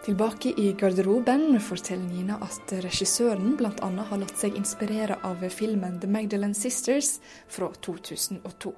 Tilbake 0.03 0.49
i 0.57 0.73
garderoben 0.73 1.61
forteller 1.63 2.03
Nina 2.03 2.35
at 2.43 2.71
regissøren 2.83 3.53
bl.a. 3.55 3.87
har 4.09 4.19
latt 4.19 4.35
seg 4.35 4.57
inspirere 4.59 5.15
av 5.23 5.45
filmen 5.47 5.95
The 6.03 6.09
Magdalene 6.11 6.57
Sisters 6.59 7.21
fra 7.47 7.69
2002. 7.85 8.71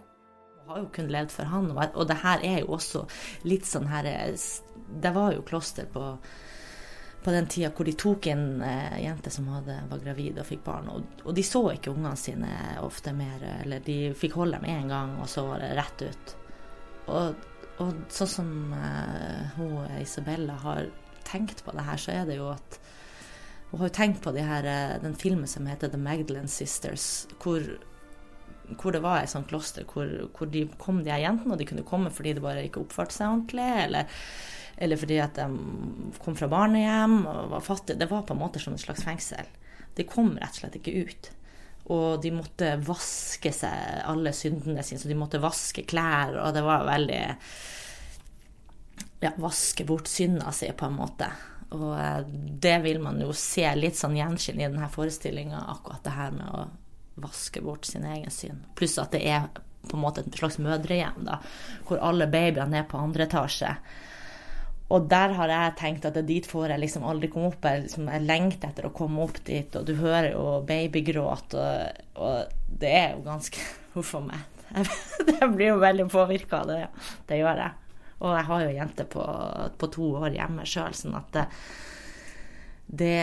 Jeg 0.60 0.67
har 0.70 0.84
jo 0.84 0.91
kun 0.94 1.08
levd 1.10 1.32
for 1.34 1.50
han, 1.50 1.72
og 1.74 2.03
det 2.05 2.17
her 2.22 2.44
er 2.46 2.60
jo 2.60 2.75
også 2.77 3.01
litt 3.50 3.65
sånn 3.65 3.88
her 3.89 4.05
Det 4.05 5.12
var 5.15 5.34
jo 5.34 5.41
kloster 5.50 5.88
på, 5.89 6.03
på 7.25 7.34
den 7.34 7.50
tida 7.50 7.72
hvor 7.74 7.89
de 7.89 7.96
tok 7.98 8.27
en 8.29 8.62
jente 9.01 9.34
som 9.34 9.48
hadde, 9.50 9.79
var 9.89 10.03
gravid 10.03 10.38
og 10.38 10.46
fikk 10.46 10.62
barn, 10.67 10.91
og, 10.94 11.24
og, 11.24 11.32
de 11.34 11.46
så 11.48 11.63
ikke 11.72 11.96
ungene 11.96 12.13
sine 12.22 12.51
ofte 12.86 13.15
mer, 13.17 13.41
eller 13.63 13.82
de 13.82 14.13
fikk 14.13 14.38
holde 14.38 14.62
dem 14.62 14.70
én 14.70 14.94
gang, 14.94 15.17
og 15.17 15.25
så 15.34 15.48
var 15.50 15.65
det 15.65 15.74
rett 15.82 16.05
ut. 16.05 16.36
Og, 17.17 17.50
og 17.82 18.05
sånn 18.13 18.32
som 18.36 18.53
uh, 18.77 19.58
hun 19.58 19.89
Isabella 19.98 20.60
har 20.62 20.86
tenkt 21.27 21.63
på 21.65 21.74
det 21.75 21.86
her, 21.88 22.00
så 22.01 22.13
er 22.15 22.29
det 22.29 22.39
jo 22.39 22.51
at 22.53 22.79
Hun 23.72 23.82
har 23.82 23.89
jo 23.89 23.96
tenkt 23.98 24.22
på 24.24 24.32
de 24.32 24.44
her, 24.46 24.63
eh, 24.70 25.01
den 25.01 25.15
filmen 25.20 25.50
som 25.50 25.65
heter 25.67 25.89
The 25.91 25.98
Magdalene 26.00 26.48
Sisters, 26.48 27.27
hvor, 27.44 27.60
hvor 28.79 28.94
det 28.94 29.01
var 29.03 29.24
et 29.24 29.32
sånt 29.34 29.50
kloster 29.50 29.84
hvor, 29.89 30.08
hvor, 30.38 30.48
de 30.48 30.67
kom 30.79 31.01
de 31.03 31.12
her 31.12 31.25
jentene, 31.25 31.53
og 31.53 31.60
de 31.60 31.67
kunne 31.67 31.84
komme 31.84 32.13
fordi 32.13 32.36
de 32.38 32.44
bare 32.46 32.63
ikke 32.67 32.84
oppførte 32.86 33.17
seg 33.17 33.27
ordentlig, 33.27 33.65
eller, 33.88 34.22
eller 34.77 35.01
fordi 35.01 35.17
at 35.20 35.41
de 35.41 35.48
kom 36.24 36.38
fra 36.39 36.48
barnehjem 36.51 37.17
og 37.25 37.50
var 37.58 37.65
fattige. 37.65 38.00
Det 38.00 38.10
var 38.13 38.24
på 38.24 38.38
en 38.38 38.44
måte 38.46 38.62
som 38.63 38.77
et 38.77 38.86
slags 38.86 39.03
fengsel. 39.03 39.50
De 39.98 40.08
kom 40.08 40.36
rett 40.38 40.55
og 40.55 40.62
slett 40.62 40.79
ikke 40.79 40.96
ut. 41.01 41.32
Og 41.94 42.22
de 42.24 42.32
måtte 42.34 42.72
vaske 42.86 43.51
seg 43.53 44.05
alle 44.10 44.34
syndene 44.34 44.84
sine, 44.86 45.01
så 45.01 45.10
de 45.10 45.17
måtte 45.17 45.41
vaske 45.41 45.84
klær, 45.86 46.34
og 46.41 46.55
det 46.55 46.63
var 46.65 46.88
veldig 46.88 47.22
ja, 49.19 49.31
vaske 49.41 49.86
bort 49.88 50.07
synda 50.12 50.51
si, 50.55 50.69
på 50.77 50.89
en 50.89 50.98
måte. 50.98 51.29
Og 51.75 51.91
eh, 52.00 52.24
det 52.62 52.77
vil 52.86 53.01
man 53.03 53.19
jo 53.22 53.34
se 53.36 53.67
litt 53.77 54.00
sånn 54.00 54.17
gjenskinn 54.17 54.62
i 54.62 54.67
denne 54.67 54.89
forestillinga, 54.91 55.65
akkurat 55.75 56.03
det 56.05 56.15
her 56.15 56.36
med 56.36 56.50
å 56.51 56.65
vaske 57.25 57.62
bort 57.63 57.88
sin 57.88 58.05
egen 58.07 58.31
synd. 58.31 58.65
Pluss 58.75 58.98
at 59.01 59.15
det 59.15 59.24
er 59.27 59.48
på 59.86 59.98
en 59.98 60.03
måte 60.03 60.24
et 60.25 60.36
slags 60.36 60.57
mødrehjem, 60.62 61.24
da, 61.27 61.39
hvor 61.88 62.01
alle 62.03 62.27
babyene 62.31 62.81
er 62.81 62.89
på 62.89 63.00
andre 63.00 63.27
etasje. 63.27 63.72
Og 64.93 65.07
der 65.10 65.34
har 65.34 65.50
jeg 65.50 65.77
tenkt 65.79 66.03
at 66.05 66.17
det 66.17 66.27
dit 66.27 66.45
får 66.45 66.75
jeg 66.75 66.84
liksom 66.84 67.05
aldri 67.10 67.29
komme 67.34 67.50
opp. 67.50 67.63
Jeg, 67.65 67.88
liksom, 67.88 68.10
jeg 68.12 68.25
lengter 68.25 68.69
etter 68.69 68.86
å 68.86 68.93
komme 68.93 69.24
opp 69.24 69.39
dit, 69.48 69.77
og 69.77 69.88
du 69.88 69.95
hører 69.98 70.36
jo 70.36 70.60
babygråt, 70.67 71.55
og, 71.57 72.03
og 72.22 72.75
det 72.84 72.91
er 72.93 73.15
jo 73.15 73.25
ganske 73.25 73.65
Huff 73.95 74.12
a 74.17 74.22
meg. 74.25 74.51
Jeg 75.29 75.48
blir 75.53 75.69
jo 75.69 75.75
veldig 75.79 76.05
påvirka 76.12 76.57
av 76.65 76.67
det. 76.67 76.79
Det 77.29 77.38
gjør 77.39 77.62
jeg. 77.62 77.85
Og 78.24 78.31
jeg 78.31 78.48
har 78.48 78.63
jo 78.63 78.72
ei 78.72 78.77
jente 78.77 79.05
på, 79.12 79.24
på, 79.77 79.91
to 79.91 80.10
år 80.22 80.36
hjemme 80.38 80.65
sjøl, 80.69 80.95
sånn 80.95 81.17
at 81.19 81.31
det, 81.36 81.45
det, 82.88 83.15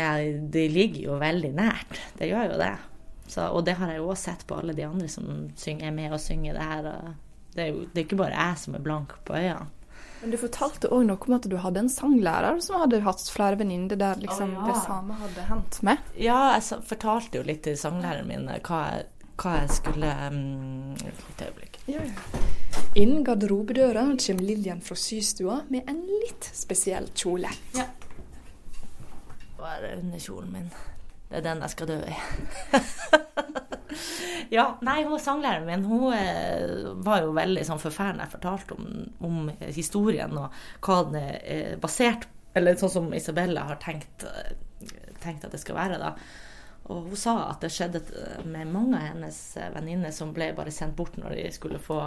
det, 0.52 0.66
ligger 0.74 1.12
jo 1.12 1.20
veldig 1.22 1.52
nært. 1.56 2.00
Det 2.18 2.28
gjør 2.28 2.52
jo 2.52 2.58
det. 2.60 2.74
Så, 3.32 3.46
og 3.48 3.64
det 3.64 3.78
har 3.78 3.92
jeg 3.92 4.02
jo 4.02 4.10
òg 4.12 4.18
sett 4.20 4.42
på 4.46 4.58
alle 4.60 4.74
de 4.76 4.84
andre 4.84 5.08
som 5.08 5.28
synger, 5.56 5.88
er 5.88 5.96
med 5.96 6.12
og 6.12 6.20
synger 6.20 6.58
det 6.58 6.66
her. 6.68 6.90
Det 7.54 7.64
er 7.64 7.70
jo 7.70 7.86
det 7.86 8.02
er 8.02 8.04
ikke 8.04 8.20
bare 8.20 8.36
jeg 8.36 8.60
som 8.64 8.76
er 8.76 8.84
blank 8.84 9.16
på 9.24 9.38
øynene. 9.38 9.70
Men 10.22 10.30
du 10.30 10.38
fortalte 10.38 10.86
òg 10.94 11.02
noe 11.08 11.18
om 11.26 11.34
at 11.34 11.46
du 11.50 11.56
hadde 11.58 11.80
en 11.82 11.88
sanglærer 11.90 12.60
som 12.62 12.78
hadde 12.78 13.00
hatt 13.02 13.24
flere 13.34 13.58
venninner 13.58 13.98
der 13.98 14.20
liksom, 14.22 14.52
oh, 14.54 14.60
ja. 14.60 14.66
det 14.68 14.84
samme 14.84 15.16
hadde 15.18 15.46
hendt 15.48 15.78
med? 15.82 16.12
Ja, 16.14 16.36
jeg 16.54 16.78
fortalte 16.86 17.40
jo 17.40 17.46
litt 17.48 17.64
til 17.66 17.74
sanglæreren 17.80 18.30
min 18.30 18.46
hva 18.46 18.82
jeg, 18.92 19.08
hva 19.42 19.56
jeg 19.64 19.72
skulle 19.80 20.12
um, 20.30 20.92
Et 20.94 21.42
øyeblikk. 21.48 21.80
Ja, 21.90 22.06
ja. 22.06 22.52
Inn 22.94 23.22
garderobedøra 23.24 24.02
kommer 24.20 24.44
Lillian 24.44 24.80
fra 24.84 24.94
systua 25.00 25.62
med 25.72 25.86
en 25.88 26.02
litt 26.04 26.44
spesiell 26.52 27.06
kjole. 27.16 27.48
Ja. 27.72 27.86
Hva 29.56 29.70
er 29.78 29.86
det 29.86 29.92
under 30.02 30.20
kjolen 30.20 30.50
min? 30.52 30.66
Det 31.30 31.38
er 31.38 31.46
den 31.46 31.64
jeg 31.64 31.72
skal 31.72 31.88
dø 31.88 31.96
i. 32.04 32.18
ja, 34.58 34.66
nei, 34.84 34.98
hun 35.08 35.16
sanglæreren 35.24 35.70
min 35.70 35.88
hun 35.88 36.12
eh, 36.18 36.92
var 37.08 37.24
jo 37.24 37.32
veldig 37.40 37.64
sånn 37.64 37.80
forferdende 37.80 38.28
jeg 38.28 38.34
fortalte 38.34 38.76
om, 38.76 38.92
om, 39.24 39.40
historien 39.72 40.36
og 40.36 40.60
hva 40.84 41.00
den 41.08 41.20
er 41.22 41.40
eh, 41.40 41.74
basert 41.80 42.28
på. 42.28 42.38
Eller 42.60 42.76
sånn 42.76 42.90
som 42.92 43.12
Isabella 43.16 43.62
har 43.64 43.78
tenkt, 43.80 44.26
eh, 44.28 44.52
tenkt, 45.22 45.46
at 45.48 45.54
det 45.56 45.62
skal 45.62 45.78
være. 45.78 45.96
da. 45.96 46.12
Og 46.92 47.06
hun 47.08 47.16
sa 47.16 47.38
at 47.46 47.64
det 47.64 47.72
skjedde 47.72 48.04
med 48.44 48.68
mange 48.68 48.98
av 48.98 49.14
hennes 49.14 49.38
venninner 49.72 50.12
som 50.12 50.36
ble 50.36 50.52
bare 50.52 50.74
sendt 50.74 50.98
bort 50.98 51.16
når 51.16 51.38
de 51.38 51.46
skulle 51.56 51.80
få 51.80 52.02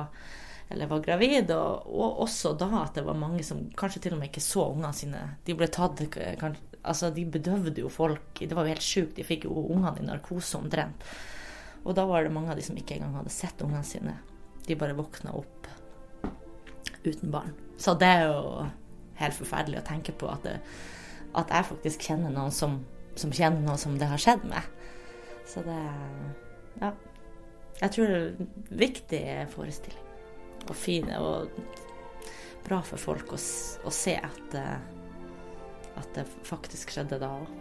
eller 0.69 0.89
var 0.89 1.03
gravid, 1.05 1.51
og, 1.53 1.85
og, 1.85 2.21
også 2.25 2.55
da 2.57 2.69
at 2.81 2.97
det 2.97 3.05
var 3.05 3.17
mange 3.19 3.43
som 3.45 3.61
kanskje 3.77 4.01
til 4.05 4.15
og 4.15 4.21
med 4.21 4.31
ikke 4.31 4.43
så 4.43 4.65
ungene 4.71 4.93
sine. 4.97 5.21
De 5.45 5.57
ble 5.57 5.69
tatt 5.71 6.01
kanskje, 6.11 6.75
Altså, 6.85 7.09
de 7.09 7.25
bedøvde 7.25 7.81
jo 7.81 7.89
folk. 7.89 8.37
Det 8.37 8.53
var 8.53 8.67
jo 8.67 8.75
helt 8.75 8.85
sjukt. 8.85 9.15
De 9.17 9.25
fikk 9.25 9.47
jo 9.47 9.55
ungene 9.57 9.97
i 9.97 10.05
narkose 10.05 10.59
omtrent. 10.59 11.05
Og 11.81 11.95
da 11.97 12.05
var 12.05 12.25
det 12.25 12.33
mange 12.33 12.51
av 12.53 12.59
de 12.59 12.65
som 12.65 12.77
ikke 12.77 12.97
engang 12.97 13.15
hadde 13.17 13.33
sett 13.33 13.61
ungene 13.65 13.81
sine. 13.85 14.13
De 14.67 14.77
bare 14.77 14.97
våkna 14.97 15.33
opp 15.37 15.69
uten 17.05 17.33
barn. 17.33 17.53
Så 17.81 17.93
det 17.97 18.09
er 18.09 18.27
jo 18.29 18.67
helt 19.19 19.37
forferdelig 19.37 19.81
å 19.81 19.87
tenke 19.87 20.13
på 20.17 20.29
at, 20.29 20.45
det, 20.45 20.55
at 21.37 21.53
jeg 21.53 21.69
faktisk 21.71 22.07
kjenner 22.09 22.33
noen 22.33 22.53
som, 22.53 22.79
som, 23.17 23.33
kjenner 23.33 23.65
noe 23.65 23.77
som 23.81 23.97
det 23.97 24.09
har 24.09 24.21
skjedd 24.21 24.47
med. 24.49 24.71
Så 25.49 25.65
det 25.65 25.81
Ja. 26.81 26.93
Jeg 27.75 27.91
tror 27.91 28.07
det 28.07 28.15
er 28.15 28.27
en 28.29 28.51
viktig 28.79 29.23
forestilling. 29.51 30.04
Og 30.65 30.75
fine 30.75 31.19
og 31.21 31.51
bra 32.65 32.79
for 32.85 32.97
folk 32.97 33.35
å, 33.35 33.37
å 33.37 33.93
se 33.93 34.15
at 34.17 34.59
at 35.95 36.09
det 36.17 36.25
faktisk 36.43 36.91
skjedde 36.91 37.19
da 37.21 37.29
òg. 37.37 37.51